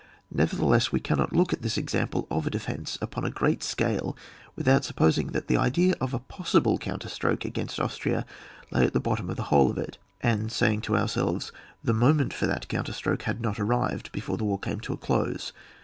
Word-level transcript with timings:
Neverthe 0.33 0.65
less, 0.67 0.91
we 0.91 0.99
cannot 0.99 1.31
look 1.31 1.53
at 1.53 1.61
this 1.61 1.77
example 1.77 2.27
of 2.31 2.47
a 2.47 2.49
defence 2.49 2.97
upon 3.03 3.23
a 3.23 3.29
great 3.29 3.61
scale 3.61 4.17
without 4.55 4.83
sup 4.83 4.95
posing 4.95 5.27
that 5.27 5.45
the 5.47 5.57
idea 5.57 5.93
of 6.01 6.11
a 6.11 6.17
possible 6.17 6.79
coun 6.79 6.97
terstroke 6.97 7.45
against 7.45 7.79
Austria 7.79 8.25
lay 8.71 8.83
at 8.83 8.93
the 8.93 8.99
bot 8.99 9.19
tom 9.19 9.29
of 9.29 9.35
the 9.35 9.43
whole 9.53 9.69
of 9.69 9.77
it, 9.77 9.99
and 10.21 10.51
saying 10.51 10.81
to 10.81 10.97
ourselves, 10.97 11.51
the 11.83 11.93
moment 11.93 12.33
for 12.33 12.47
that 12.47 12.67
coun 12.67 12.85
terstroke 12.85 13.21
had 13.25 13.41
not 13.41 13.59
arrived 13.59 14.11
before 14.11 14.37
the 14.37 14.43
war 14.43 14.57
came 14.57 14.79
to 14.79 14.93
a 14.93 14.97
close. 14.97 15.53